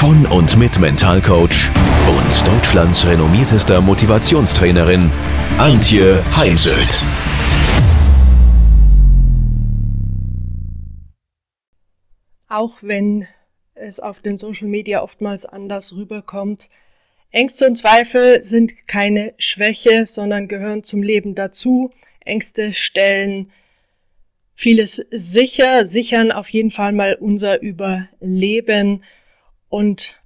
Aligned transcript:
von 0.00 0.24
und 0.24 0.56
mit 0.56 0.78
Mentalcoach 0.78 1.70
und 2.08 2.48
Deutschlands 2.48 3.06
renommiertester 3.06 3.82
Motivationstrainerin 3.82 5.12
Antje 5.58 6.24
Heimsöth. 6.34 7.02
Auch 12.48 12.78
wenn 12.80 13.26
es 13.74 14.00
auf 14.00 14.20
den 14.20 14.38
Social 14.38 14.68
Media 14.68 15.02
oftmals 15.02 15.44
anders 15.44 15.94
rüberkommt, 15.94 16.70
Ängste 17.30 17.66
und 17.66 17.76
Zweifel 17.76 18.42
sind 18.42 18.88
keine 18.88 19.34
Schwäche, 19.36 20.06
sondern 20.06 20.48
gehören 20.48 20.82
zum 20.82 21.02
Leben 21.02 21.34
dazu. 21.34 21.92
Ängste 22.24 22.72
stellen 22.72 23.52
vieles 24.54 25.04
sicher, 25.10 25.84
sichern 25.84 26.32
auf 26.32 26.48
jeden 26.48 26.70
Fall 26.70 26.92
mal 26.92 27.18
unser 27.20 27.60
Überleben 27.60 29.02
und 29.70 30.20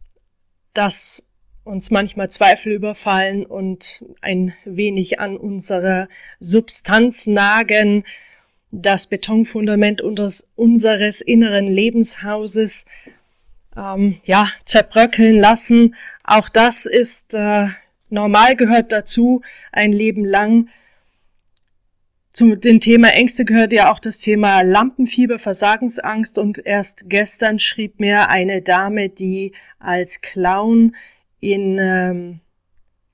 dass 0.73 1.29
uns 1.63 1.91
manchmal 1.91 2.29
Zweifel 2.29 2.73
überfallen 2.73 3.47
und 3.47 4.05
ein 4.21 4.55
wenig 4.65 5.21
an 5.21 5.37
unserer 5.37 6.09
Substanz 6.41 7.27
nagen, 7.27 8.05
das 8.71 9.07
Betonfundament 9.07 10.03
unseres, 10.03 10.49
unseres 10.57 11.21
inneren 11.21 11.67
Lebenshauses 11.67 12.87
ähm, 13.77 14.19
ja 14.25 14.49
zerbröckeln 14.65 15.39
lassen. 15.39 15.95
Auch 16.25 16.49
das 16.49 16.85
ist 16.85 17.35
äh, 17.35 17.69
normal 18.11 18.57
gehört 18.57 18.91
dazu, 18.93 19.43
ein 19.73 19.93
Leben 19.93 20.25
lang 20.25 20.69
zu 22.35 22.57
dem 22.57 22.81
Thema 22.81 23.11
Ängste 23.11 23.45
gehört 23.45 23.73
ja 23.73 23.93
auch 23.93 24.01
das 24.01 24.19
Thema 24.19 24.63
Lampenfieber, 24.63 25.39
Versagensangst 25.39 26.37
und 26.37 26.67
erst 26.67 27.09
gestern 27.09 27.61
schrieb 27.61 28.01
mir 28.01 28.29
eine 28.29 28.61
Dame, 28.61 29.09
die 29.09 29.53
als 29.79 30.21
Clown 30.21 30.97
in 31.39 31.79
ähm, 31.79 32.41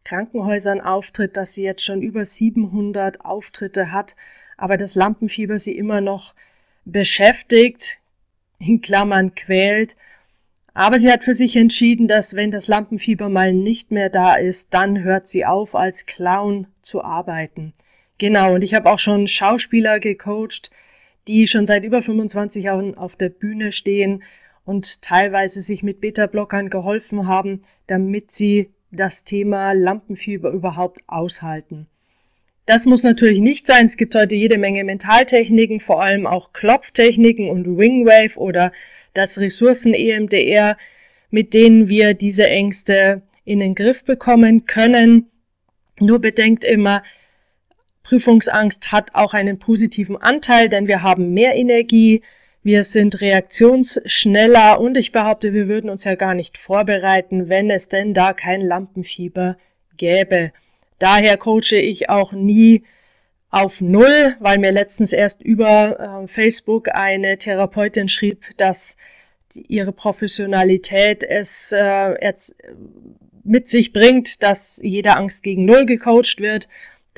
Krankenhäusern 0.05 0.81
auftritt, 0.81 1.37
dass 1.37 1.53
sie 1.53 1.63
jetzt 1.63 1.85
schon 1.85 2.01
über 2.01 2.25
700 2.25 3.23
Auftritte 3.23 3.93
hat, 3.93 4.17
aber 4.57 4.79
das 4.79 4.95
Lampenfieber 4.95 5.59
sie 5.59 5.77
immer 5.77 6.01
noch 6.01 6.35
beschäftigt, 6.87 7.99
in 8.59 8.81
Klammern 8.81 9.35
quält. 9.35 9.97
Aber 10.73 10.99
sie 10.99 11.13
hat 11.13 11.25
für 11.25 11.35
sich 11.35 11.57
entschieden, 11.57 12.09
dass 12.09 12.37
wenn 12.37 12.51
das 12.51 12.69
Lampenfieber 12.69 13.29
mal 13.29 13.53
nicht 13.53 13.91
mehr 13.91 14.09
da 14.09 14.37
ist, 14.37 14.73
dann 14.73 15.03
hört 15.03 15.29
sie 15.29 15.45
auf, 15.45 15.75
als 15.75 16.07
Clown 16.07 16.69
zu 16.81 17.05
arbeiten. 17.05 17.75
Genau, 18.21 18.53
und 18.53 18.63
ich 18.63 18.75
habe 18.75 18.91
auch 18.91 18.99
schon 18.99 19.27
Schauspieler 19.27 19.99
gecoacht, 19.99 20.71
die 21.27 21.47
schon 21.47 21.67
seit 21.67 21.85
über 21.85 22.03
25 22.03 22.65
Jahren 22.65 22.95
auf 22.95 23.17
der 23.17 23.31
Bühne 23.31 23.73
stehen 23.73 24.23
und 24.67 25.01
teilweise 25.01 25.63
sich 25.63 25.83
mit 25.83 26.03
Beta-Blockern 26.03 26.69
geholfen 26.69 27.27
haben, 27.27 27.63
damit 27.87 28.31
sie 28.31 28.69
das 28.91 29.25
Thema 29.25 29.73
Lampenfieber 29.73 30.51
überhaupt 30.51 31.01
aushalten. 31.07 31.87
Das 32.67 32.85
muss 32.85 33.05
natürlich 33.05 33.41
nicht 33.41 33.67
sein. 33.67 33.87
Es 33.87 33.97
gibt 33.97 34.15
heute 34.15 34.35
jede 34.35 34.59
Menge 34.59 34.85
Mentaltechniken, 34.85 35.81
vor 35.81 36.03
allem 36.03 36.27
auch 36.27 36.53
Klopftechniken 36.53 37.49
und 37.49 37.79
Wingwave 37.79 38.37
oder 38.37 38.71
das 39.15 39.39
Ressourcen-EMDR, 39.39 40.77
mit 41.31 41.55
denen 41.55 41.89
wir 41.89 42.13
diese 42.13 42.47
Ängste 42.47 43.23
in 43.47 43.61
den 43.61 43.75
Griff 43.75 44.05
bekommen 44.05 44.67
können. 44.67 45.31
Nur 46.01 46.19
bedenkt 46.19 46.65
immer, 46.65 47.03
Prüfungsangst 48.11 48.91
hat 48.91 49.15
auch 49.15 49.35
einen 49.35 49.61
positiven 49.61 50.17
Anteil, 50.17 50.69
denn 50.69 50.89
wir 50.89 51.05
haben 51.05 51.33
mehr 51.33 51.55
Energie, 51.55 52.23
wir 52.65 52.83
sind 52.83 53.21
reaktionsschneller 53.21 54.81
und 54.81 54.97
ich 54.97 55.13
behaupte, 55.13 55.53
wir 55.53 55.69
würden 55.69 55.89
uns 55.89 56.03
ja 56.03 56.17
gar 56.17 56.35
nicht 56.35 56.59
vorbereiten, 56.59 57.49
wenn 57.49 57.71
es 57.71 57.89
denn 57.89 58.13
da 58.13 58.33
kein 58.33 58.63
Lampenfieber 58.63 59.57
gäbe. 59.97 60.51
Daher 60.99 61.37
coache 61.37 61.77
ich 61.77 62.11
auch 62.11 62.33
nie 62.33 62.83
auf 63.49 63.81
Null, 63.81 64.35
weil 64.41 64.59
mir 64.59 64.73
letztens 64.73 65.13
erst 65.13 65.41
über 65.41 66.25
äh, 66.25 66.27
Facebook 66.27 66.89
eine 66.93 67.39
Therapeutin 67.39 68.09
schrieb, 68.09 68.43
dass 68.57 68.97
ihre 69.55 69.93
Professionalität 69.93 71.23
es 71.23 71.71
äh, 71.71 72.33
mit 73.45 73.69
sich 73.69 73.93
bringt, 73.93 74.43
dass 74.43 74.81
jeder 74.83 75.17
Angst 75.17 75.45
gegen 75.45 75.65
Null 75.65 75.87
gecoacht 75.87 76.41
wird 76.41 76.69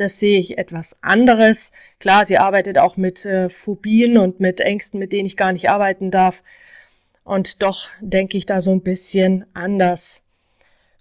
das 0.03 0.19
sehe 0.19 0.39
ich 0.39 0.59
etwas 0.59 0.97
anderes. 1.01 1.73
Klar, 1.99 2.27
sie 2.27 2.39
arbeitet 2.39 2.79
auch 2.79 2.97
mit 2.97 3.25
äh, 3.25 3.49
Phobien 3.49 4.19
und 4.19 4.41
mit 4.41 4.61
Ängsten, 4.61 4.99
mit 4.99 5.13
denen 5.13 5.27
ich 5.27 5.37
gar 5.37 5.53
nicht 5.53 5.71
arbeiten 5.71 6.11
darf. 6.11 6.43
Und 7.25 7.63
doch 7.63 7.87
denke 8.01 8.37
ich 8.37 8.47
da 8.47 8.61
so 8.61 8.73
ein 8.73 8.83
bisschen 8.83 9.47
anders. 9.55 10.23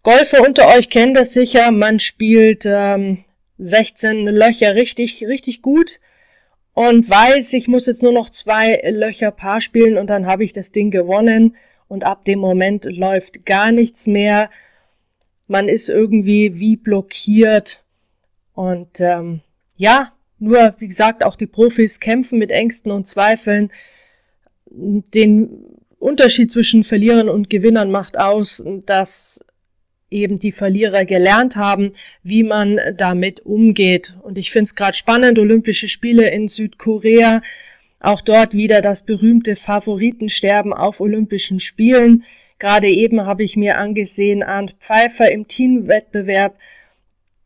Golfer 0.03 0.45
unter 0.47 0.67
euch 0.75 0.89
kennen 0.89 1.13
das 1.13 1.33
sicher. 1.33 1.71
Man 1.71 1.99
spielt 1.99 2.63
ähm, 2.65 3.23
16 3.57 4.25
Löcher 4.25 4.75
richtig, 4.75 5.25
richtig 5.27 5.61
gut 5.61 5.99
und 6.73 7.09
weiß, 7.09 7.53
ich 7.53 7.67
muss 7.67 7.85
jetzt 7.85 8.01
nur 8.01 8.13
noch 8.13 8.29
zwei 8.29 8.81
Löcher 8.89 9.31
Paar 9.31 9.61
spielen 9.61 9.97
und 9.97 10.09
dann 10.09 10.25
habe 10.25 10.43
ich 10.43 10.53
das 10.53 10.71
Ding 10.71 10.89
gewonnen 10.89 11.55
und 11.87 12.03
ab 12.03 12.23
dem 12.25 12.39
Moment 12.39 12.85
läuft 12.85 13.45
gar 13.45 13.71
nichts 13.71 14.07
mehr. 14.07 14.49
Man 15.47 15.67
ist 15.67 15.89
irgendwie 15.89 16.59
wie 16.59 16.77
blockiert 16.77 17.80
und 18.61 18.99
ähm, 18.99 19.41
ja, 19.75 20.11
nur 20.37 20.75
wie 20.77 20.87
gesagt, 20.87 21.25
auch 21.25 21.35
die 21.35 21.47
Profis 21.47 21.99
kämpfen 21.99 22.37
mit 22.37 22.51
Ängsten 22.51 22.91
und 22.91 23.07
Zweifeln. 23.07 23.71
Den 24.67 25.49
Unterschied 25.97 26.51
zwischen 26.51 26.83
Verlierern 26.83 27.27
und 27.27 27.49
Gewinnern 27.49 27.89
macht 27.89 28.19
aus, 28.19 28.63
dass 28.85 29.43
eben 30.11 30.37
die 30.37 30.51
Verlierer 30.51 31.05
gelernt 31.05 31.55
haben, 31.55 31.93
wie 32.21 32.43
man 32.43 32.79
damit 32.95 33.39
umgeht. 33.39 34.15
Und 34.21 34.37
ich 34.37 34.51
finde 34.51 34.65
es 34.65 34.75
gerade 34.75 34.95
spannend, 34.95 35.39
Olympische 35.39 35.89
Spiele 35.89 36.29
in 36.29 36.47
Südkorea, 36.47 37.41
auch 37.99 38.21
dort 38.21 38.53
wieder 38.53 38.83
das 38.83 39.07
berühmte 39.07 39.55
Favoritensterben 39.55 40.71
auf 40.71 40.99
Olympischen 40.99 41.59
Spielen. 41.59 42.25
Gerade 42.59 42.89
eben 42.89 43.25
habe 43.25 43.43
ich 43.43 43.55
mir 43.55 43.79
angesehen, 43.79 44.43
Arndt 44.43 44.75
Pfeiffer 44.79 45.31
im 45.31 45.47
Teamwettbewerb, 45.47 46.59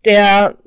der 0.04 0.58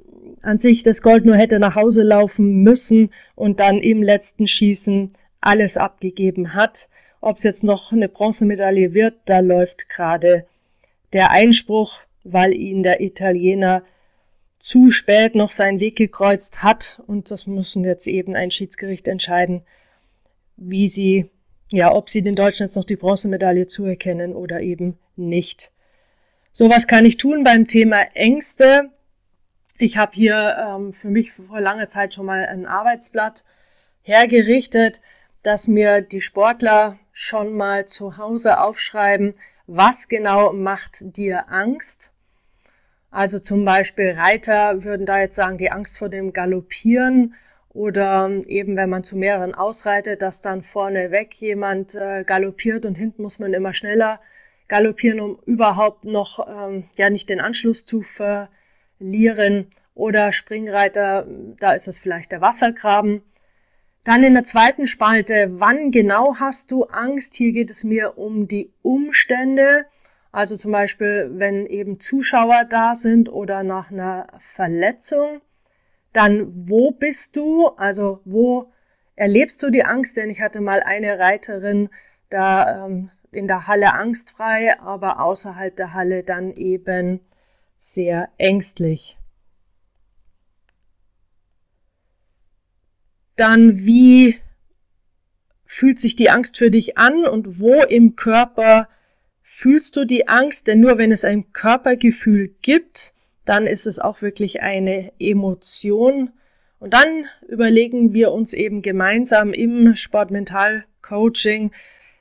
an 0.42 0.58
sich 0.58 0.82
das 0.82 1.02
Gold 1.02 1.24
nur 1.24 1.36
hätte 1.36 1.58
nach 1.58 1.74
Hause 1.76 2.02
laufen 2.02 2.62
müssen 2.62 3.10
und 3.34 3.60
dann 3.60 3.78
im 3.78 4.02
letzten 4.02 4.46
Schießen 4.46 5.12
alles 5.40 5.76
abgegeben 5.76 6.54
hat. 6.54 6.88
Ob 7.20 7.38
es 7.38 7.44
jetzt 7.44 7.64
noch 7.64 7.92
eine 7.92 8.08
Bronzemedaille 8.08 8.94
wird, 8.94 9.14
da 9.26 9.40
läuft 9.40 9.88
gerade 9.88 10.46
der 11.12 11.30
Einspruch, 11.30 12.00
weil 12.24 12.52
ihn 12.52 12.82
der 12.82 13.00
Italiener 13.00 13.82
zu 14.58 14.90
spät 14.90 15.34
noch 15.34 15.52
seinen 15.52 15.80
Weg 15.80 15.96
gekreuzt 15.96 16.62
hat 16.62 17.00
und 17.06 17.30
das 17.30 17.46
müssen 17.46 17.84
jetzt 17.84 18.06
eben 18.06 18.34
ein 18.34 18.50
Schiedsgericht 18.50 19.06
entscheiden, 19.06 19.62
wie 20.56 20.88
sie, 20.88 21.30
ja, 21.70 21.94
ob 21.94 22.10
sie 22.10 22.22
den 22.22 22.34
Deutschen 22.34 22.64
jetzt 22.64 22.76
noch 22.76 22.84
die 22.84 22.96
Bronzemedaille 22.96 23.66
zuerkennen 23.66 24.34
oder 24.34 24.60
eben 24.60 24.98
nicht. 25.16 25.70
So 26.50 26.68
was 26.68 26.86
kann 26.86 27.04
ich 27.04 27.18
tun 27.18 27.44
beim 27.44 27.68
Thema 27.68 28.02
Ängste. 28.14 28.90
Ich 29.80 29.96
habe 29.96 30.10
hier 30.12 30.56
ähm, 30.58 30.92
für 30.92 31.08
mich 31.08 31.30
vor 31.30 31.60
langer 31.60 31.86
Zeit 31.86 32.12
schon 32.12 32.26
mal 32.26 32.44
ein 32.46 32.66
Arbeitsblatt 32.66 33.44
hergerichtet, 34.02 35.00
dass 35.44 35.68
mir 35.68 36.00
die 36.00 36.20
Sportler 36.20 36.98
schon 37.12 37.56
mal 37.56 37.86
zu 37.86 38.16
Hause 38.16 38.60
aufschreiben, 38.60 39.34
was 39.68 40.08
genau 40.08 40.52
macht 40.52 41.16
dir 41.16 41.48
Angst. 41.52 42.12
Also 43.12 43.38
zum 43.38 43.64
Beispiel 43.64 44.10
Reiter 44.10 44.82
würden 44.82 45.06
da 45.06 45.20
jetzt 45.20 45.36
sagen, 45.36 45.58
die 45.58 45.70
Angst 45.70 45.96
vor 45.96 46.08
dem 46.08 46.32
Galoppieren 46.32 47.34
oder 47.68 48.28
eben 48.48 48.76
wenn 48.76 48.90
man 48.90 49.04
zu 49.04 49.16
mehreren 49.16 49.54
ausreitet, 49.54 50.22
dass 50.22 50.40
dann 50.40 50.62
vorne 50.62 51.12
weg 51.12 51.34
jemand 51.34 51.94
äh, 51.94 52.24
galoppiert 52.24 52.84
und 52.84 52.98
hinten 52.98 53.22
muss 53.22 53.38
man 53.38 53.54
immer 53.54 53.72
schneller 53.74 54.20
galoppieren, 54.66 55.20
um 55.20 55.38
überhaupt 55.46 56.04
noch 56.04 56.48
ähm, 56.48 56.88
ja 56.96 57.10
nicht 57.10 57.28
den 57.28 57.40
Anschluss 57.40 57.86
zu 57.86 58.02
ver 58.02 58.50
Lieren 58.98 59.68
oder 59.94 60.32
Springreiter, 60.32 61.26
da 61.58 61.72
ist 61.72 61.88
es 61.88 61.98
vielleicht 61.98 62.32
der 62.32 62.40
Wassergraben. 62.40 63.22
Dann 64.04 64.22
in 64.22 64.34
der 64.34 64.44
zweiten 64.44 64.86
Spalte, 64.86 65.50
wann 65.58 65.90
genau 65.90 66.36
hast 66.36 66.70
du 66.70 66.84
Angst? 66.84 67.34
Hier 67.34 67.52
geht 67.52 67.70
es 67.70 67.84
mir 67.84 68.16
um 68.16 68.48
die 68.48 68.72
Umstände. 68.82 69.86
Also 70.32 70.56
zum 70.56 70.72
Beispiel, 70.72 71.30
wenn 71.34 71.66
eben 71.66 72.00
Zuschauer 72.00 72.64
da 72.70 72.94
sind 72.94 73.28
oder 73.28 73.62
nach 73.62 73.90
einer 73.90 74.28
Verletzung, 74.38 75.40
dann 76.12 76.68
wo 76.68 76.90
bist 76.90 77.36
du? 77.36 77.68
Also 77.76 78.20
wo 78.24 78.72
erlebst 79.16 79.62
du 79.62 79.70
die 79.70 79.84
Angst? 79.84 80.16
Denn 80.16 80.30
ich 80.30 80.40
hatte 80.40 80.60
mal 80.60 80.82
eine 80.82 81.18
Reiterin 81.18 81.88
da 82.30 82.86
ähm, 82.86 83.10
in 83.30 83.46
der 83.46 83.66
Halle 83.66 83.94
angstfrei, 83.94 84.78
aber 84.80 85.20
außerhalb 85.20 85.76
der 85.76 85.92
Halle 85.92 86.22
dann 86.22 86.52
eben 86.52 87.20
sehr 87.78 88.28
ängstlich. 88.38 89.16
Dann 93.36 93.84
wie 93.84 94.38
fühlt 95.64 96.00
sich 96.00 96.16
die 96.16 96.30
Angst 96.30 96.58
für 96.58 96.70
dich 96.70 96.98
an 96.98 97.24
und 97.24 97.60
wo 97.60 97.82
im 97.82 98.16
Körper 98.16 98.88
fühlst 99.42 99.96
du 99.96 100.04
die 100.04 100.26
Angst? 100.26 100.66
Denn 100.66 100.80
nur 100.80 100.98
wenn 100.98 101.12
es 101.12 101.24
ein 101.24 101.52
Körpergefühl 101.52 102.54
gibt, 102.62 103.14
dann 103.44 103.66
ist 103.66 103.86
es 103.86 103.98
auch 103.98 104.22
wirklich 104.22 104.60
eine 104.62 105.12
Emotion. 105.18 106.32
Und 106.80 106.94
dann 106.94 107.26
überlegen 107.48 108.12
wir 108.12 108.32
uns 108.32 108.52
eben 108.52 108.82
gemeinsam 108.82 109.52
im 109.52 109.94
Sportmental 109.94 110.84
Coaching, 111.02 111.72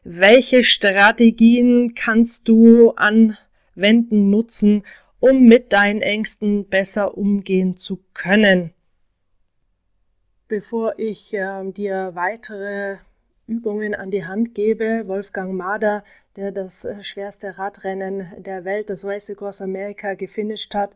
welche 0.04 0.64
Strategien 0.64 1.96
kannst 1.96 2.48
du 2.48 2.92
anwenden, 2.92 4.30
nutzen, 4.30 4.84
um 5.20 5.44
mit 5.44 5.74
deinen 5.74 6.02
Ängsten 6.02 6.68
besser 6.68 7.18
umgehen 7.18 7.78
zu 7.78 8.04
können. 8.14 8.74
Bevor 10.48 10.98
ich 10.98 11.34
äh, 11.34 11.72
dir 11.72 12.12
weitere 12.14 12.98
Übungen 13.48 13.96
an 13.96 14.12
die 14.12 14.26
Hand 14.26 14.56
gebe, 14.56 15.08
Wolfgang 15.08 15.54
Mader, 15.54 16.04
der 16.36 16.52
das 16.52 16.86
äh, 16.86 17.04
schwerste 17.04 17.58
Radrennen 17.58 18.32
der 18.38 18.64
Welt, 18.64 18.90
das 18.90 19.04
Race 19.04 19.30
Across 19.30 19.62
America, 19.62 20.14
gefinisht 20.14 20.74
hat, 20.74 20.96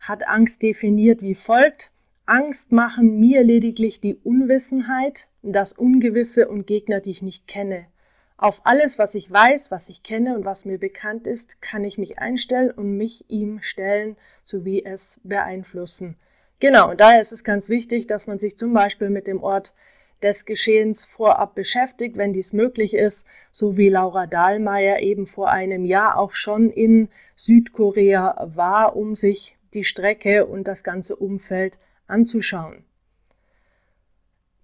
hat 0.00 0.26
Angst 0.28 0.62
definiert 0.62 1.22
wie 1.22 1.34
folgt. 1.34 1.92
Angst 2.26 2.72
machen 2.72 3.20
mir 3.20 3.42
lediglich 3.44 4.00
die 4.00 4.16
Unwissenheit, 4.16 5.28
das 5.42 5.72
Ungewisse 5.72 6.48
und 6.48 6.66
Gegner, 6.66 7.00
die 7.00 7.10
ich 7.10 7.22
nicht 7.22 7.46
kenne. 7.46 7.86
Auf 8.38 8.60
alles, 8.64 8.98
was 8.98 9.14
ich 9.14 9.30
weiß, 9.30 9.70
was 9.70 9.88
ich 9.88 10.02
kenne 10.02 10.36
und 10.36 10.44
was 10.44 10.66
mir 10.66 10.78
bekannt 10.78 11.26
ist, 11.26 11.62
kann 11.62 11.84
ich 11.84 11.96
mich 11.96 12.18
einstellen 12.18 12.70
und 12.70 12.96
mich 12.96 13.24
ihm 13.28 13.62
stellen, 13.62 14.16
sowie 14.44 14.84
es 14.84 15.20
beeinflussen. 15.24 16.16
Genau, 16.58 16.90
und 16.90 17.00
daher 17.00 17.20
ist 17.20 17.32
es 17.32 17.44
ganz 17.44 17.68
wichtig, 17.70 18.06
dass 18.06 18.26
man 18.26 18.38
sich 18.38 18.58
zum 18.58 18.74
Beispiel 18.74 19.08
mit 19.08 19.26
dem 19.26 19.42
Ort 19.42 19.74
des 20.22 20.44
Geschehens 20.44 21.04
vorab 21.04 21.54
beschäftigt, 21.54 22.16
wenn 22.16 22.32
dies 22.32 22.52
möglich 22.52 22.94
ist, 22.94 23.26
so 23.52 23.76
wie 23.76 23.88
Laura 23.88 24.26
Dahlmeier 24.26 25.00
eben 25.00 25.26
vor 25.26 25.50
einem 25.50 25.84
Jahr 25.84 26.18
auch 26.18 26.34
schon 26.34 26.70
in 26.70 27.08
Südkorea 27.36 28.50
war, 28.54 28.96
um 28.96 29.14
sich 29.14 29.56
die 29.74 29.84
Strecke 29.84 30.46
und 30.46 30.68
das 30.68 30.82
ganze 30.82 31.16
Umfeld 31.16 31.78
anzuschauen. 32.06 32.84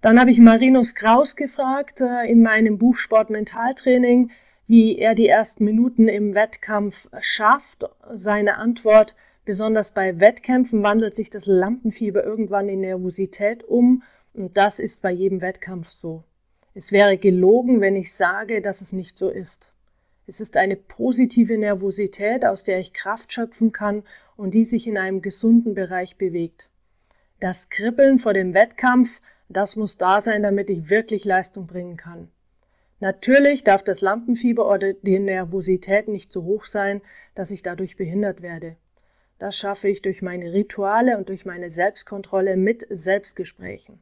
Dann 0.02 0.20
habe 0.20 0.30
ich 0.30 0.38
Marinus 0.38 0.94
Kraus 0.94 1.36
gefragt 1.36 2.02
äh, 2.02 2.30
in 2.30 2.42
meinem 2.42 2.76
Buch 2.76 2.96
Sport 2.96 3.30
Mentaltraining, 3.30 4.30
wie 4.66 4.98
er 4.98 5.14
die 5.14 5.28
ersten 5.28 5.64
Minuten 5.64 6.08
im 6.08 6.34
Wettkampf 6.34 7.08
schafft. 7.20 7.84
Seine 8.12 8.58
Antwort 8.58 9.16
Besonders 9.44 9.92
bei 9.92 10.20
Wettkämpfen 10.20 10.84
wandelt 10.84 11.16
sich 11.16 11.28
das 11.28 11.46
Lampenfieber 11.46 12.22
irgendwann 12.22 12.68
in 12.68 12.80
Nervosität 12.80 13.64
um 13.64 14.04
und 14.34 14.56
das 14.56 14.78
ist 14.78 15.02
bei 15.02 15.10
jedem 15.10 15.40
Wettkampf 15.40 15.90
so. 15.90 16.22
Es 16.74 16.92
wäre 16.92 17.18
gelogen, 17.18 17.80
wenn 17.80 17.96
ich 17.96 18.14
sage, 18.14 18.62
dass 18.62 18.80
es 18.80 18.92
nicht 18.92 19.18
so 19.18 19.28
ist. 19.28 19.72
Es 20.28 20.40
ist 20.40 20.56
eine 20.56 20.76
positive 20.76 21.58
Nervosität, 21.58 22.44
aus 22.44 22.62
der 22.62 22.78
ich 22.78 22.92
Kraft 22.92 23.32
schöpfen 23.32 23.72
kann 23.72 24.04
und 24.36 24.54
die 24.54 24.64
sich 24.64 24.86
in 24.86 24.96
einem 24.96 25.22
gesunden 25.22 25.74
Bereich 25.74 26.16
bewegt. 26.16 26.70
Das 27.40 27.68
Kribbeln 27.68 28.20
vor 28.20 28.34
dem 28.34 28.54
Wettkampf, 28.54 29.20
das 29.56 29.76
muss 29.76 29.98
da 29.98 30.20
sein, 30.20 30.42
damit 30.42 30.70
ich 30.70 30.90
wirklich 30.90 31.24
Leistung 31.24 31.66
bringen 31.66 31.96
kann. 31.96 32.28
Natürlich 33.00 33.64
darf 33.64 33.82
das 33.82 34.00
Lampenfieber 34.00 34.70
oder 34.70 34.92
die 34.92 35.18
Nervosität 35.18 36.06
nicht 36.06 36.30
so 36.30 36.44
hoch 36.44 36.66
sein, 36.66 37.00
dass 37.34 37.50
ich 37.50 37.62
dadurch 37.62 37.96
behindert 37.96 38.42
werde. 38.42 38.76
Das 39.40 39.56
schaffe 39.56 39.88
ich 39.88 40.02
durch 40.02 40.22
meine 40.22 40.52
Rituale 40.52 41.18
und 41.18 41.28
durch 41.28 41.44
meine 41.44 41.68
Selbstkontrolle 41.68 42.56
mit 42.56 42.86
Selbstgesprächen. 42.88 44.00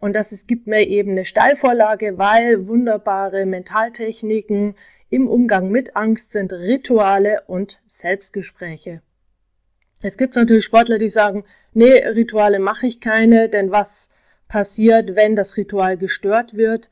Und 0.00 0.16
das 0.16 0.32
ist, 0.32 0.48
gibt 0.48 0.66
mir 0.66 0.84
eben 0.88 1.12
eine 1.12 1.24
Steilvorlage, 1.24 2.18
weil 2.18 2.66
wunderbare 2.66 3.46
Mentaltechniken 3.46 4.74
im 5.10 5.28
Umgang 5.28 5.70
mit 5.70 5.94
Angst 5.94 6.32
sind 6.32 6.52
Rituale 6.52 7.42
und 7.46 7.80
Selbstgespräche. 7.86 9.00
Es 10.02 10.16
gibt 10.16 10.34
natürlich 10.34 10.64
Sportler, 10.64 10.98
die 10.98 11.08
sagen, 11.08 11.44
nee, 11.72 12.04
Rituale 12.04 12.58
mache 12.58 12.88
ich 12.88 13.00
keine, 13.00 13.48
denn 13.48 13.70
was 13.70 14.10
passiert, 14.52 15.16
wenn 15.16 15.34
das 15.34 15.56
Ritual 15.56 15.96
gestört 15.96 16.54
wird? 16.54 16.90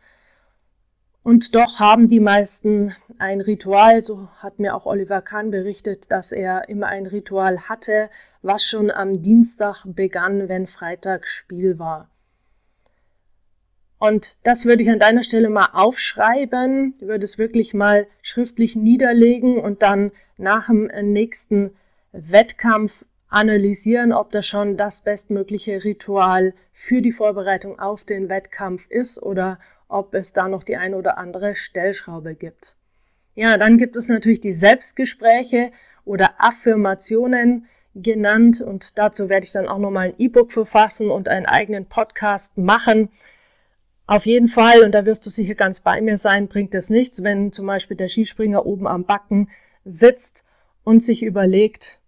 Und 1.22 1.54
doch 1.54 1.78
haben 1.78 2.08
die 2.08 2.18
meisten 2.18 2.96
ein 3.18 3.42
Ritual, 3.42 4.02
so 4.02 4.28
hat 4.38 4.58
mir 4.58 4.74
auch 4.74 4.86
Oliver 4.86 5.20
Kahn 5.20 5.50
berichtet, 5.50 6.10
dass 6.10 6.32
er 6.32 6.70
immer 6.70 6.86
ein 6.86 7.04
Ritual 7.04 7.68
hatte, 7.68 8.08
was 8.40 8.64
schon 8.64 8.90
am 8.90 9.20
Dienstag 9.20 9.84
begann, 9.84 10.48
wenn 10.48 10.66
Freitag 10.66 11.26
Spiel 11.28 11.78
war. 11.78 12.08
Und 13.98 14.38
das 14.44 14.64
würde 14.64 14.82
ich 14.82 14.88
an 14.88 14.98
deiner 14.98 15.22
Stelle 15.22 15.50
mal 15.50 15.68
aufschreiben, 15.74 16.94
würde 17.00 17.24
es 17.24 17.36
wirklich 17.36 17.74
mal 17.74 18.06
schriftlich 18.22 18.74
niederlegen 18.74 19.58
und 19.58 19.82
dann 19.82 20.12
nach 20.38 20.68
dem 20.68 20.86
nächsten 21.12 21.72
Wettkampf 22.12 23.04
analysieren, 23.30 24.12
ob 24.12 24.30
das 24.32 24.46
schon 24.46 24.76
das 24.76 25.00
bestmögliche 25.00 25.84
Ritual 25.84 26.52
für 26.72 27.00
die 27.00 27.12
Vorbereitung 27.12 27.78
auf 27.78 28.04
den 28.04 28.28
Wettkampf 28.28 28.86
ist 28.90 29.22
oder 29.22 29.58
ob 29.88 30.14
es 30.14 30.32
da 30.32 30.48
noch 30.48 30.64
die 30.64 30.76
eine 30.76 30.96
oder 30.96 31.16
andere 31.16 31.56
Stellschraube 31.56 32.34
gibt. 32.34 32.74
Ja, 33.34 33.56
dann 33.56 33.78
gibt 33.78 33.96
es 33.96 34.08
natürlich 34.08 34.40
die 34.40 34.52
Selbstgespräche 34.52 35.70
oder 36.04 36.34
Affirmationen 36.38 37.66
genannt 37.94 38.60
und 38.60 38.98
dazu 38.98 39.28
werde 39.28 39.46
ich 39.46 39.52
dann 39.52 39.68
auch 39.68 39.78
nochmal 39.78 40.08
ein 40.08 40.14
E-Book 40.18 40.52
verfassen 40.52 41.10
und 41.10 41.28
einen 41.28 41.46
eigenen 41.46 41.86
Podcast 41.86 42.58
machen. 42.58 43.10
Auf 44.06 44.26
jeden 44.26 44.48
Fall, 44.48 44.82
und 44.82 44.92
da 44.92 45.06
wirst 45.06 45.24
du 45.26 45.30
sicher 45.30 45.54
ganz 45.54 45.80
bei 45.80 46.00
mir 46.00 46.16
sein, 46.16 46.48
bringt 46.48 46.74
es 46.74 46.90
nichts, 46.90 47.22
wenn 47.22 47.52
zum 47.52 47.66
Beispiel 47.66 47.96
der 47.96 48.08
Skispringer 48.08 48.66
oben 48.66 48.88
am 48.88 49.04
Backen 49.04 49.48
sitzt 49.84 50.44
und 50.82 51.02
sich 51.02 51.22
überlegt, 51.22 51.99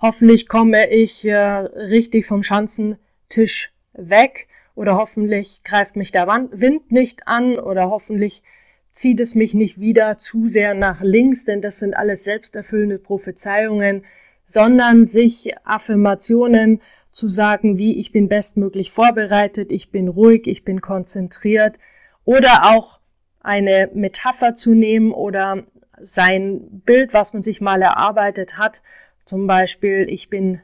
hoffentlich 0.00 0.48
komme 0.48 0.90
ich 0.90 1.24
äh, 1.24 1.36
richtig 1.36 2.26
vom 2.26 2.42
Schanzentisch 2.42 3.72
weg 3.92 4.48
oder 4.74 4.96
hoffentlich 4.96 5.62
greift 5.62 5.96
mich 5.96 6.12
der 6.12 6.26
Wind 6.26 6.90
nicht 6.90 7.28
an 7.28 7.58
oder 7.58 7.90
hoffentlich 7.90 8.42
zieht 8.90 9.20
es 9.20 9.34
mich 9.34 9.54
nicht 9.54 9.78
wieder 9.78 10.16
zu 10.16 10.48
sehr 10.48 10.74
nach 10.74 11.00
links, 11.00 11.44
denn 11.44 11.60
das 11.60 11.78
sind 11.78 11.94
alles 11.94 12.24
selbsterfüllende 12.24 12.98
Prophezeiungen, 12.98 14.04
sondern 14.44 15.04
sich 15.04 15.54
Affirmationen 15.64 16.80
zu 17.10 17.28
sagen, 17.28 17.78
wie 17.78 17.98
ich 17.98 18.12
bin 18.12 18.28
bestmöglich 18.28 18.90
vorbereitet, 18.90 19.70
ich 19.70 19.90
bin 19.90 20.08
ruhig, 20.08 20.46
ich 20.46 20.64
bin 20.64 20.80
konzentriert 20.80 21.76
oder 22.24 22.74
auch 22.74 23.00
eine 23.40 23.90
Metapher 23.94 24.54
zu 24.54 24.74
nehmen 24.74 25.12
oder 25.12 25.64
sein 26.00 26.82
Bild, 26.84 27.12
was 27.14 27.32
man 27.32 27.42
sich 27.42 27.60
mal 27.60 27.82
erarbeitet 27.82 28.58
hat, 28.58 28.82
zum 29.24 29.46
Beispiel 29.46 30.06
ich 30.08 30.28
bin 30.28 30.60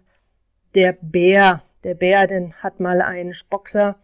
der 0.75 0.97
Bär, 1.01 1.63
der 1.85 1.95
Bär, 1.95 2.27
den 2.27 2.55
hat 2.55 2.81
mal 2.81 3.01
ein 3.01 3.35
Boxer 3.49 3.97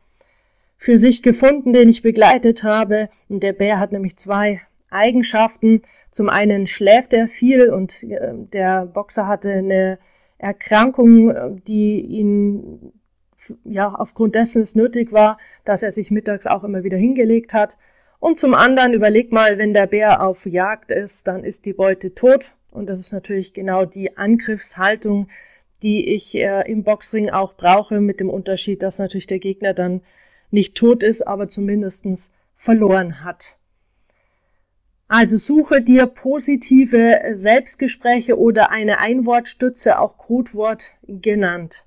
für 0.76 0.98
sich 0.98 1.22
gefunden, 1.22 1.72
den 1.72 1.88
ich 1.88 2.02
begleitet 2.02 2.64
habe. 2.64 3.08
Und 3.28 3.42
der 3.42 3.52
Bär 3.52 3.78
hat 3.78 3.92
nämlich 3.92 4.16
zwei 4.16 4.60
Eigenschaften. 4.90 5.82
Zum 6.10 6.28
einen 6.28 6.66
schläft 6.66 7.12
er 7.12 7.28
viel 7.28 7.70
und 7.70 8.02
äh, 8.02 8.32
der 8.52 8.86
Boxer 8.86 9.26
hatte 9.26 9.50
eine 9.50 9.98
Erkrankung, 10.38 11.60
die 11.66 12.00
ihn 12.00 12.92
ja 13.64 13.94
aufgrund 13.94 14.34
dessen 14.34 14.62
es 14.62 14.74
nötig 14.74 15.12
war, 15.12 15.38
dass 15.64 15.82
er 15.82 15.90
sich 15.90 16.10
mittags 16.10 16.46
auch 16.46 16.64
immer 16.64 16.84
wieder 16.84 16.96
hingelegt 16.96 17.54
hat. 17.54 17.76
Und 18.18 18.38
zum 18.38 18.54
anderen 18.54 18.92
überleg 18.92 19.32
mal, 19.32 19.58
wenn 19.58 19.74
der 19.74 19.86
Bär 19.86 20.22
auf 20.22 20.46
Jagd 20.46 20.92
ist, 20.92 21.26
dann 21.26 21.44
ist 21.44 21.64
die 21.64 21.72
Beute 21.72 22.14
tot. 22.14 22.54
Und 22.72 22.86
das 22.86 23.00
ist 23.00 23.12
natürlich 23.12 23.52
genau 23.52 23.84
die 23.84 24.16
Angriffshaltung, 24.16 25.28
die 25.82 26.08
ich 26.08 26.34
äh, 26.34 26.70
im 26.70 26.84
Boxring 26.84 27.30
auch 27.30 27.54
brauche, 27.54 28.00
mit 28.00 28.18
dem 28.18 28.30
Unterschied, 28.30 28.82
dass 28.82 28.98
natürlich 28.98 29.26
der 29.26 29.40
Gegner 29.40 29.74
dann 29.74 30.00
nicht 30.50 30.74
tot 30.74 31.02
ist, 31.02 31.26
aber 31.26 31.48
zumindestens 31.48 32.32
verloren 32.54 33.24
hat. 33.24 33.56
Also 35.08 35.36
suche 35.36 35.82
dir 35.82 36.06
positive 36.06 37.20
Selbstgespräche 37.32 38.38
oder 38.38 38.70
eine 38.70 38.98
Einwortstütze, 38.98 39.98
auch 39.98 40.16
Codewort 40.16 40.94
genannt. 41.06 41.84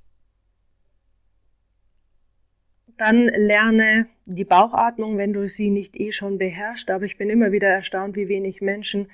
Dann 2.98 3.28
lerne 3.28 4.08
die 4.26 4.46
Bauchatmung, 4.46 5.18
wenn 5.18 5.34
du 5.34 5.50
sie 5.50 5.72
nicht 5.72 6.00
eh 6.00 6.12
schon 6.12 6.38
beherrschst. 6.38 6.92
Aber 6.92 7.06
ich 7.06 7.18
bin 7.18 7.30
immer 7.30 7.52
wieder 7.52 7.68
erstaunt, 7.68 8.16
wie 8.16 8.28
wenig 8.28 8.62
Menschen 8.62 9.08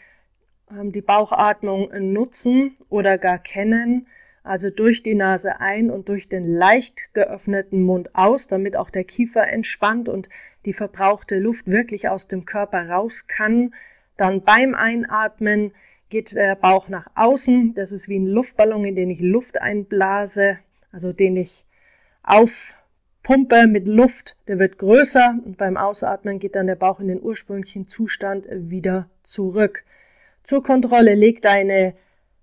die 0.91 1.01
Bauchatmung 1.01 1.89
nutzen 2.13 2.75
oder 2.89 3.17
gar 3.17 3.39
kennen. 3.39 4.07
Also 4.43 4.71
durch 4.71 5.03
die 5.03 5.15
Nase 5.15 5.59
ein 5.59 5.91
und 5.91 6.09
durch 6.09 6.27
den 6.27 6.51
leicht 6.51 7.13
geöffneten 7.13 7.83
Mund 7.83 8.15
aus, 8.15 8.47
damit 8.47 8.75
auch 8.75 8.89
der 8.89 9.03
Kiefer 9.03 9.47
entspannt 9.47 10.09
und 10.09 10.29
die 10.65 10.73
verbrauchte 10.73 11.37
Luft 11.37 11.67
wirklich 11.67 12.09
aus 12.09 12.27
dem 12.27 12.45
Körper 12.45 12.89
raus 12.89 13.27
kann. 13.27 13.73
Dann 14.17 14.41
beim 14.43 14.73
Einatmen 14.73 15.73
geht 16.09 16.33
der 16.35 16.55
Bauch 16.55 16.89
nach 16.89 17.07
außen. 17.15 17.73
Das 17.75 17.91
ist 17.91 18.09
wie 18.09 18.19
ein 18.19 18.27
Luftballon, 18.27 18.85
in 18.85 18.95
den 18.95 19.09
ich 19.09 19.19
Luft 19.19 19.61
einblase, 19.61 20.59
also 20.91 21.13
den 21.13 21.37
ich 21.37 21.65
aufpumpe 22.23 23.67
mit 23.67 23.87
Luft. 23.87 24.37
Der 24.47 24.59
wird 24.59 24.77
größer 24.77 25.39
und 25.43 25.57
beim 25.57 25.77
Ausatmen 25.77 26.39
geht 26.39 26.55
dann 26.55 26.67
der 26.67 26.75
Bauch 26.75 26.99
in 26.99 27.07
den 27.07 27.21
ursprünglichen 27.21 27.87
Zustand 27.87 28.45
wieder 28.49 29.09
zurück. 29.23 29.83
Zur 30.51 30.63
Kontrolle 30.63 31.15
leg 31.15 31.41
deine 31.41 31.93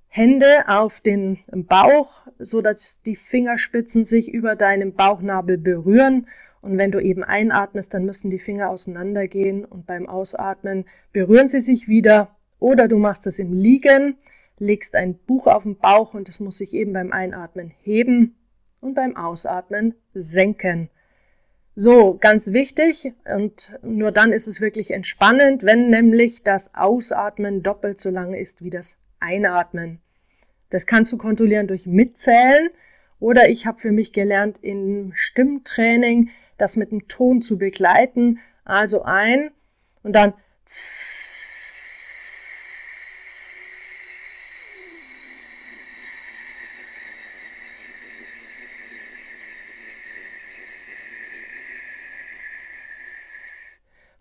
Hände 0.06 0.66
auf 0.66 1.02
den 1.02 1.40
Bauch, 1.52 2.22
so 2.38 2.62
dass 2.62 3.02
die 3.02 3.16
Fingerspitzen 3.16 4.06
sich 4.06 4.32
über 4.32 4.56
deinem 4.56 4.94
Bauchnabel 4.94 5.58
berühren. 5.58 6.26
Und 6.62 6.78
wenn 6.78 6.90
du 6.90 7.00
eben 7.00 7.22
einatmest, 7.22 7.92
dann 7.92 8.06
müssen 8.06 8.30
die 8.30 8.38
Finger 8.38 8.70
auseinandergehen 8.70 9.66
und 9.66 9.84
beim 9.84 10.08
Ausatmen 10.08 10.86
berühren 11.12 11.48
sie 11.48 11.60
sich 11.60 11.86
wieder 11.86 12.34
oder 12.58 12.88
du 12.88 12.96
machst 12.96 13.26
es 13.26 13.38
im 13.38 13.52
Liegen, 13.52 14.16
legst 14.58 14.94
ein 14.94 15.18
Buch 15.18 15.46
auf 15.46 15.64
den 15.64 15.76
Bauch 15.76 16.14
und 16.14 16.30
es 16.30 16.40
muss 16.40 16.56
sich 16.56 16.72
eben 16.72 16.94
beim 16.94 17.12
Einatmen 17.12 17.74
heben 17.82 18.36
und 18.80 18.94
beim 18.94 19.18
Ausatmen 19.18 19.94
senken. 20.14 20.88
So, 21.80 22.18
ganz 22.20 22.52
wichtig, 22.52 23.12
und 23.24 23.78
nur 23.82 24.10
dann 24.10 24.32
ist 24.32 24.48
es 24.48 24.60
wirklich 24.60 24.90
entspannend, 24.90 25.62
wenn 25.62 25.90
nämlich 25.90 26.42
das 26.42 26.74
Ausatmen 26.74 27.62
doppelt 27.62 28.00
so 28.00 28.10
lang 28.10 28.34
ist 28.34 28.64
wie 28.64 28.70
das 28.70 28.98
Einatmen. 29.20 30.00
Das 30.70 30.86
kannst 30.86 31.12
du 31.12 31.18
kontrollieren 31.18 31.68
durch 31.68 31.86
Mitzählen 31.86 32.70
oder 33.20 33.48
ich 33.48 33.64
habe 33.64 33.78
für 33.78 33.92
mich 33.92 34.12
gelernt, 34.12 34.58
im 34.60 35.12
Stimmtraining 35.14 36.30
das 36.56 36.74
mit 36.74 36.90
dem 36.90 37.06
Ton 37.06 37.42
zu 37.42 37.58
begleiten. 37.58 38.40
Also 38.64 39.04
ein 39.04 39.52
und 40.02 40.16
dann 40.16 40.32
Und 40.32 41.17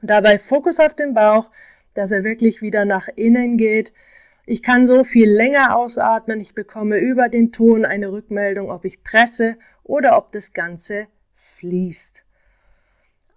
dabei 0.08 0.40
Fokus 0.40 0.80
auf 0.80 0.94
den 0.94 1.14
Bauch, 1.14 1.50
dass 1.94 2.12
er 2.12 2.24
wirklich 2.24 2.62
wieder 2.62 2.86
nach 2.86 3.08
innen 3.16 3.58
geht. 3.58 3.94
Ich 4.46 4.64
kann 4.64 4.88
so 4.88 5.04
viel 5.04 5.30
länger 5.30 5.76
ausatmen. 5.76 6.40
Ich 6.40 6.54
bekomme 6.54 7.00
über 7.00 7.28
den 7.28 7.52
Ton 7.52 7.86
eine 7.86 8.12
Rückmeldung, 8.12 8.72
ob 8.72 8.86
ich 8.86 9.04
presse 9.04 9.58
oder 9.84 10.18
ob 10.18 10.32
das 10.32 10.54
Ganze 10.54 11.08
fließt. 11.36 12.24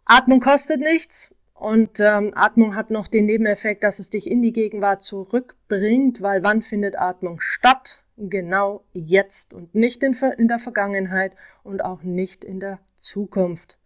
Atmung 0.05 0.41
kostet 0.41 0.81
nichts 0.81 1.35
und 1.55 2.01
ähm, 2.01 2.33
Atmung 2.35 2.75
hat 2.75 2.91
noch 2.91 3.09
den 3.09 3.27
Nebeneffekt, 3.27 3.83
dass 3.83 3.99
es 3.99 4.11
dich 4.11 4.31
in 4.31 4.41
die 4.41 4.53
Gegenwart 4.53 5.03
zurückbringt, 5.03 6.23
weil 6.23 6.43
wann 6.43 6.63
findet 6.63 6.97
Atmung 6.97 7.41
statt? 7.41 8.03
Genau 8.17 8.85
jetzt 8.93 9.55
und 9.55 9.75
nicht 9.75 10.03
in, 10.03 10.15
in 10.37 10.49
der 10.49 10.59
Vergangenheit 10.59 11.33
und 11.63 11.85
auch 11.85 12.03
nicht 12.03 12.45
in 12.45 12.61
der 12.61 12.79
Zukunft. 13.01 13.80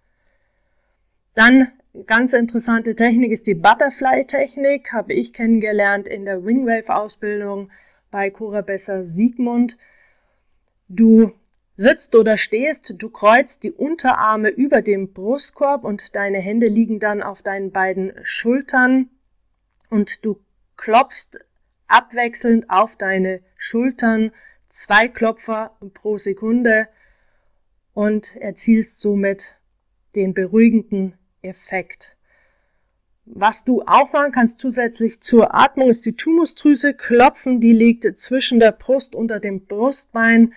Dann 1.35 1.73
ganz 2.07 2.33
interessante 2.33 2.95
Technik 2.95 3.33
ist 3.33 3.47
die 3.47 3.55
Butterfly-Technik, 3.55 4.93
habe 4.93 5.12
ich 5.12 5.33
kennengelernt 5.33 6.07
in 6.07 6.25
der 6.25 6.45
Wingwave-Ausbildung 6.45 7.71
bei 8.11 8.31
Cora 8.31 8.61
Besser 8.61 9.05
Siegmund. 9.05 9.76
Du 10.88 11.33
sitzt 11.76 12.14
oder 12.14 12.37
stehst, 12.37 13.03
du 13.03 13.11
kreuzt 13.11 13.64
die 13.64 13.73
Unterarme 13.73 14.49
über 14.49 14.81
dem 14.81 15.12
Brustkorb 15.12 15.83
und 15.83 16.14
deine 16.14 16.38
Hände 16.38 16.69
liegen 16.69 17.00
dann 17.00 17.21
auf 17.21 17.43
deinen 17.43 17.73
beiden 17.73 18.12
Schultern 18.23 19.11
und 19.91 20.25
du 20.25 20.38
klopfst 20.76 21.41
abwechselnd 21.88 22.71
auf 22.71 22.95
deine 22.97 23.41
Schultern 23.57 24.31
zwei 24.69 25.09
Klopfer 25.09 25.76
pro 25.95 26.17
Sekunde 26.17 26.88
und 27.93 28.37
erzielst 28.37 29.00
somit 29.00 29.57
den 30.14 30.35
beruhigenden 30.35 31.19
Effekt. 31.44 32.16
Was 33.26 33.64
du 33.64 33.82
auch 33.82 34.12
machen 34.12 34.32
kannst 34.32 34.60
zusätzlich 34.60 35.20
zur 35.20 35.54
Atmung 35.54 35.88
ist 35.88 36.04
die 36.04 36.16
Tumusdrüse 36.16 36.92
klopfen, 36.92 37.60
die 37.60 37.72
liegt 37.72 38.18
zwischen 38.18 38.60
der 38.60 38.72
Brust 38.72 39.14
unter 39.14 39.40
dem 39.40 39.64
Brustbein. 39.64 40.52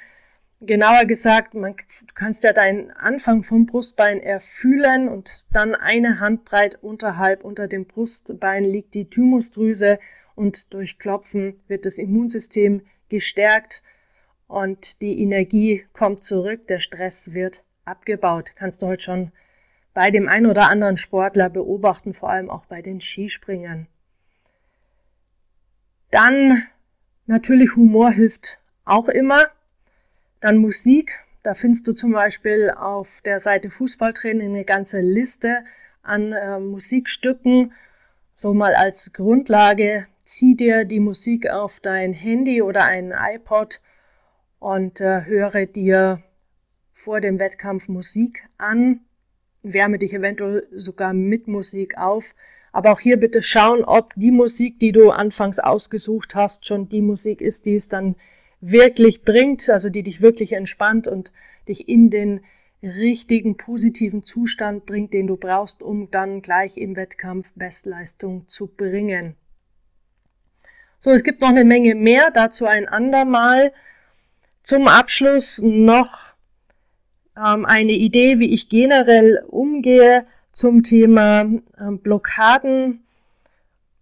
Genauer 0.59 1.05
gesagt, 1.05 1.53
man, 1.53 1.75
du 1.75 2.13
kannst 2.13 2.43
ja 2.43 2.51
deinen 2.51 2.91
Anfang 2.91 3.43
vom 3.43 3.67
Brustbein 3.67 4.19
erfühlen 4.19 5.07
und 5.07 5.45
dann 5.51 5.75
eine 5.75 6.19
Handbreit 6.19 6.83
unterhalb 6.83 7.45
unter 7.45 7.67
dem 7.67 7.85
Brustbein 7.85 8.65
liegt 8.65 8.95
die 8.95 9.09
Thymusdrüse 9.09 9.99
und 10.35 10.73
durch 10.73 10.99
Klopfen 10.99 11.61
wird 11.67 11.85
das 11.85 11.97
Immunsystem 11.97 12.81
gestärkt 13.07 13.81
und 14.47 15.01
die 15.01 15.21
Energie 15.21 15.85
kommt 15.93 16.23
zurück, 16.23 16.67
der 16.67 16.79
Stress 16.79 17.33
wird 17.33 17.63
abgebaut. 17.85 18.51
Kannst 18.55 18.81
du 18.81 18.87
heute 18.87 19.03
schon 19.03 19.31
bei 19.97 20.11
dem 20.11 20.29
einen 20.29 20.45
oder 20.45 20.69
anderen 20.69 20.95
Sportler 20.95 21.49
beobachten, 21.49 22.13
vor 22.13 22.29
allem 22.29 22.51
auch 22.51 22.65
bei 22.65 22.83
den 22.83 23.01
Skispringern. 23.01 23.87
Dann 26.11 26.67
natürlich 27.25 27.75
Humor 27.75 28.11
hilft 28.11 28.59
auch 28.85 29.07
immer. 29.07 29.47
Dann 30.39 30.57
Musik. 30.57 31.25
Da 31.41 31.55
findest 31.55 31.87
du 31.87 31.93
zum 31.93 32.11
Beispiel 32.11 32.69
auf 32.69 33.21
der 33.25 33.39
Seite 33.39 33.71
Fußballtraining 33.71 34.49
eine 34.53 34.65
ganze 34.65 34.99
Liste 34.99 35.65
an 36.03 36.31
äh, 36.31 36.59
Musikstücken. 36.59 37.73
So 38.35 38.53
mal 38.53 38.75
als 38.75 39.13
Grundlage. 39.13 40.05
Zieh 40.21 40.53
dir 40.53 40.85
die 40.85 40.99
Musik 40.99 41.49
auf 41.49 41.79
dein 41.79 42.13
Handy 42.13 42.61
oder 42.61 42.83
einen 42.83 43.15
iPod 43.17 43.81
und 44.59 45.01
äh, 45.01 45.25
höre 45.25 45.65
dir 45.65 46.21
vor 46.93 47.19
dem 47.19 47.39
Wettkampf 47.39 47.87
Musik 47.87 48.47
an 48.59 49.01
wärme 49.73 49.99
dich 49.99 50.13
eventuell 50.13 50.67
sogar 50.71 51.13
mit 51.13 51.47
Musik 51.47 51.97
auf. 51.97 52.33
Aber 52.71 52.91
auch 52.91 52.99
hier 52.99 53.17
bitte 53.17 53.41
schauen, 53.41 53.83
ob 53.83 54.13
die 54.15 54.31
Musik, 54.31 54.79
die 54.79 54.91
du 54.91 55.09
anfangs 55.11 55.59
ausgesucht 55.59 56.35
hast, 56.35 56.65
schon 56.65 56.89
die 56.89 57.01
Musik 57.01 57.41
ist, 57.41 57.65
die 57.65 57.75
es 57.75 57.89
dann 57.89 58.15
wirklich 58.61 59.23
bringt, 59.23 59.69
also 59.69 59.89
die 59.89 60.03
dich 60.03 60.21
wirklich 60.21 60.53
entspannt 60.53 61.07
und 61.07 61.31
dich 61.67 61.87
in 61.87 62.09
den 62.09 62.41
richtigen 62.83 63.57
positiven 63.57 64.21
Zustand 64.21 64.85
bringt, 64.85 65.13
den 65.13 65.27
du 65.27 65.37
brauchst, 65.37 65.81
um 65.81 66.11
dann 66.11 66.41
gleich 66.41 66.77
im 66.77 66.95
Wettkampf 66.95 67.51
Bestleistung 67.55 68.47
zu 68.47 68.67
bringen. 68.67 69.35
So, 70.99 71.11
es 71.11 71.23
gibt 71.23 71.41
noch 71.41 71.49
eine 71.49 71.65
Menge 71.65 71.95
mehr, 71.95 72.31
dazu 72.31 72.65
ein 72.65 72.87
andermal. 72.87 73.71
Zum 74.63 74.87
Abschluss 74.87 75.61
noch 75.63 76.26
ähm, 77.37 77.65
eine 77.65 77.93
Idee, 77.93 78.39
wie 78.39 78.53
ich 78.53 78.69
generell 78.69 79.43
umgehe 79.47 80.25
zum 80.51 80.83
Thema 80.83 81.41
ähm, 81.41 81.99
Blockaden. 81.99 83.03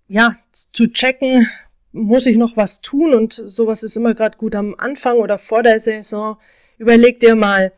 Ja, 0.07 0.35
zu 0.71 0.87
checken, 0.87 1.49
muss 1.91 2.25
ich 2.25 2.37
noch 2.37 2.57
was 2.57 2.81
tun 2.81 3.13
und 3.13 3.33
sowas 3.33 3.83
ist 3.83 3.95
immer 3.95 4.13
gerade 4.13 4.37
gut 4.37 4.55
am 4.55 4.75
Anfang 4.77 5.17
oder 5.17 5.37
vor 5.37 5.63
der 5.63 5.79
Saison. 5.79 6.37
Überleg 6.77 7.19
dir 7.19 7.35
mal 7.35 7.71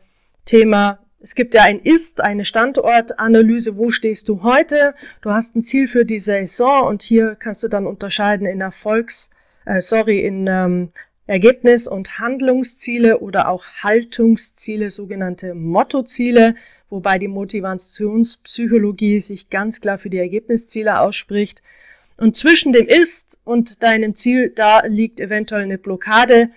Thema 0.44 0.98
es 1.20 1.34
gibt 1.34 1.54
ja 1.54 1.62
ein 1.62 1.80
Ist, 1.80 2.20
eine 2.20 2.44
Standortanalyse, 2.44 3.76
wo 3.76 3.90
stehst 3.90 4.28
du 4.28 4.42
heute? 4.42 4.94
Du 5.20 5.30
hast 5.30 5.56
ein 5.56 5.62
Ziel 5.62 5.88
für 5.88 6.04
die 6.04 6.20
Saison 6.20 6.86
und 6.86 7.02
hier 7.02 7.36
kannst 7.36 7.62
du 7.62 7.68
dann 7.68 7.86
unterscheiden 7.86 8.46
in 8.46 8.60
Erfolgs, 8.60 9.30
äh, 9.64 9.80
sorry, 9.80 10.20
in 10.20 10.46
ähm, 10.46 10.90
Ergebnis- 11.28 11.86
und 11.86 12.18
Handlungsziele 12.18 13.20
oder 13.20 13.48
auch 13.48 13.64
Haltungsziele, 13.82 14.90
sogenannte 14.90 15.54
Mottoziele, 15.54 16.54
wobei 16.88 17.18
die 17.18 17.28
Motivationspsychologie 17.28 19.20
sich 19.20 19.50
ganz 19.50 19.82
klar 19.82 19.98
für 19.98 20.08
die 20.08 20.18
Ergebnisziele 20.18 21.00
ausspricht. 21.00 21.62
Und 22.16 22.34
zwischen 22.34 22.72
dem 22.72 22.88
Ist 22.88 23.38
und 23.44 23.82
deinem 23.82 24.14
Ziel, 24.14 24.50
da 24.50 24.86
liegt 24.86 25.20
eventuell 25.20 25.64
eine 25.64 25.76
Blockade. 25.76 26.50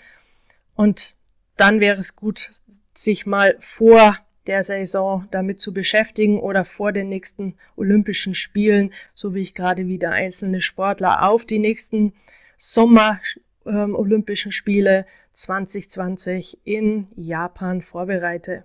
Und 0.76 1.16
dann 1.58 1.82
wäre 1.82 2.00
es 2.00 2.16
gut, 2.16 2.50
sich 2.94 3.26
mal 3.26 3.58
vor 3.60 4.18
der 4.48 4.64
Saison 4.64 5.28
damit 5.32 5.60
zu 5.60 5.74
beschäftigen 5.74 6.40
oder 6.40 6.64
vor 6.64 6.94
den 6.94 7.10
nächsten 7.10 7.56
Olympischen 7.76 8.36
Spielen, 8.36 8.94
so 9.14 9.36
wie 9.36 9.42
ich 9.42 9.54
gerade 9.54 9.88
wieder 9.88 10.12
einzelne 10.12 10.62
Sportler 10.62 11.30
auf 11.30 11.44
die 11.44 11.60
nächsten 11.60 12.14
Sommer 12.58 13.20
ähm, 13.66 13.96
Olympischen 13.96 14.52
Spiele 14.52 15.06
2020 15.34 16.60
in 16.64 17.08
Japan 17.16 17.82
vorbereite. 17.82 18.64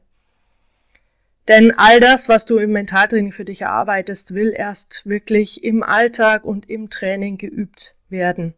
Denn 1.48 1.72
all 1.76 2.00
das, 2.00 2.28
was 2.28 2.44
du 2.44 2.58
im 2.58 2.72
Mentaltraining 2.72 3.32
für 3.32 3.44
dich 3.44 3.62
erarbeitest, 3.62 4.34
will 4.34 4.52
erst 4.56 5.06
wirklich 5.06 5.62
im 5.62 5.84
Alltag 5.84 6.44
und 6.44 6.68
im 6.68 6.90
Training 6.90 7.38
geübt 7.38 7.94
werden. 8.08 8.54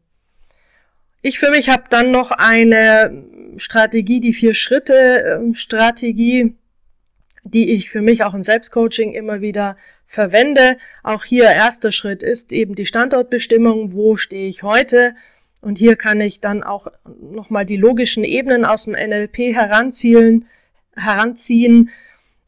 Ich 1.21 1.39
für 1.39 1.51
mich 1.51 1.69
habe 1.69 1.85
dann 1.91 2.11
noch 2.11 2.31
eine 2.31 3.27
Strategie, 3.57 4.21
die 4.21 4.33
Vier-Schritte-Strategie, 4.33 6.41
ähm, 6.41 6.57
die 7.45 7.73
ich 7.73 7.91
für 7.91 8.01
mich 8.03 8.25
auch 8.25 8.35
im 8.35 8.43
Selbstcoaching 8.43 9.13
immer 9.13 9.41
wieder 9.41 9.77
verwende. 10.05 10.77
Auch 11.03 11.25
hier 11.25 11.45
erster 11.45 11.93
Schritt 11.93 12.23
ist 12.23 12.53
eben 12.53 12.75
die 12.75 12.85
Standortbestimmung. 12.87 13.93
Wo 13.93 14.17
stehe 14.17 14.49
ich 14.49 14.63
heute? 14.63 15.15
Und 15.61 15.79
hier 15.79 15.97
kann 15.97 16.21
ich 16.21 16.41
dann 16.41 16.63
auch 16.63 16.87
nochmal 17.21 17.67
die 17.67 17.77
logischen 17.77 18.25
Ebenen 18.25 18.65
aus 18.65 18.85
dem 18.85 18.95
NLP 18.95 19.55
heranziehen, 19.55 20.47
heranziehen 20.95 21.91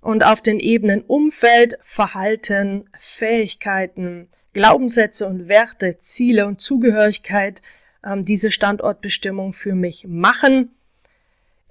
und 0.00 0.24
auf 0.24 0.42
den 0.42 0.60
Ebenen 0.60 1.02
Umfeld, 1.02 1.78
Verhalten, 1.82 2.88
Fähigkeiten, 2.98 4.28
Glaubenssätze 4.52 5.26
und 5.26 5.48
Werte, 5.48 5.98
Ziele 5.98 6.46
und 6.46 6.60
Zugehörigkeit 6.60 7.62
ähm, 8.04 8.24
diese 8.24 8.50
Standortbestimmung 8.50 9.52
für 9.52 9.74
mich 9.74 10.06
machen. 10.06 10.70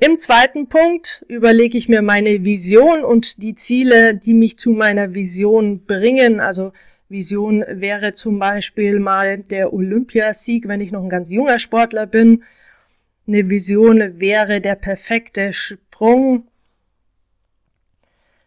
Im 0.02 0.18
zweiten 0.18 0.68
Punkt 0.68 1.26
überlege 1.28 1.78
ich 1.78 1.90
mir 1.90 2.02
meine 2.02 2.46
Vision 2.46 3.04
und 3.04 3.42
die 3.44 3.56
Ziele, 3.56 4.16
die 4.16 4.34
mich 4.34 4.58
zu 4.58 4.72
meiner 4.72 5.14
Vision 5.14 5.86
bringen. 5.86 6.40
Also 6.40 6.72
Vision 7.10 7.66
wäre 7.68 8.14
zum 8.14 8.40
Beispiel 8.40 9.00
mal 9.00 9.40
der 9.40 9.74
Olympiasieg, 9.74 10.68
wenn 10.68 10.80
ich 10.80 10.92
noch 10.92 11.04
ein 11.04 11.10
ganz 11.10 11.30
junger 11.30 11.60
Sportler 11.60 12.06
bin. 12.06 12.44
Eine 13.28 13.50
Vision 13.50 14.20
wäre 14.20 14.62
der 14.62 14.76
perfekte 14.76 15.52
Sprung. 15.52 16.48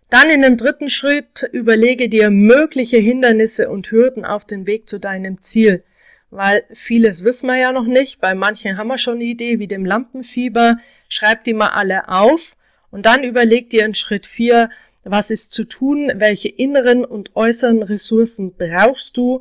Dann 0.08 0.30
in 0.30 0.42
dem 0.42 0.56
dritten 0.56 0.88
Schritt 0.88 1.48
überlege 1.52 2.08
dir 2.08 2.30
mögliche 2.30 2.98
Hindernisse 2.98 3.68
und 3.68 3.90
Hürden 3.90 4.24
auf 4.24 4.44
dem 4.44 4.66
Weg 4.66 4.88
zu 4.88 4.98
deinem 4.98 5.40
Ziel 5.40 5.84
weil 6.32 6.64
vieles 6.72 7.24
wissen 7.24 7.46
wir 7.46 7.58
ja 7.58 7.72
noch 7.72 7.84
nicht. 7.84 8.18
Bei 8.18 8.34
manchen 8.34 8.78
haben 8.78 8.88
wir 8.88 8.96
schon 8.96 9.16
eine 9.16 9.24
Idee, 9.24 9.58
wie 9.58 9.68
dem 9.68 9.84
Lampenfieber. 9.84 10.78
Schreib 11.08 11.44
die 11.44 11.52
mal 11.52 11.68
alle 11.68 12.08
auf 12.08 12.56
und 12.90 13.04
dann 13.04 13.22
überleg 13.22 13.68
dir 13.68 13.84
in 13.84 13.94
Schritt 13.94 14.26
vier, 14.26 14.70
was 15.04 15.30
ist 15.30 15.52
zu 15.52 15.64
tun, 15.64 16.12
welche 16.16 16.48
inneren 16.48 17.04
und 17.04 17.34
äußeren 17.34 17.82
Ressourcen 17.82 18.54
brauchst 18.56 19.16
du, 19.16 19.40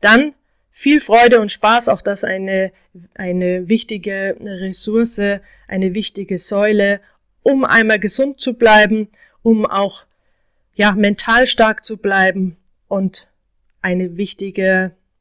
Dann 0.00 0.34
viel 0.70 1.00
Freude 1.00 1.40
und 1.40 1.50
Spaß, 1.52 1.88
auch 1.88 2.02
das 2.02 2.24
eine, 2.24 2.72
eine 3.14 3.68
wichtige 3.68 4.36
Ressource, 4.40 5.20
eine 5.68 5.94
wichtige 5.94 6.38
Säule 6.38 7.00
um 7.44 7.64
einmal 7.64 8.00
gesund 8.00 8.40
zu 8.40 8.54
bleiben, 8.54 9.08
um 9.42 9.66
auch 9.66 10.06
ja 10.74 10.92
mental 10.92 11.46
stark 11.46 11.84
zu 11.84 11.98
bleiben 11.98 12.56
und 12.88 13.28
eine 13.80 14.16
wichtige, 14.16 14.92